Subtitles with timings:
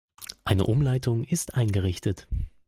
[0.45, 2.27] Eine Umleitung ist eingerichtet.